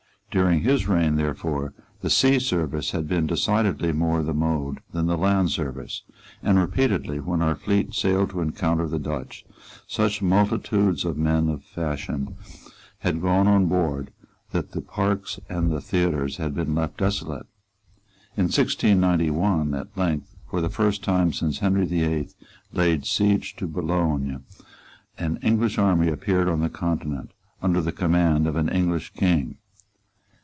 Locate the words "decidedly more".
3.27-4.23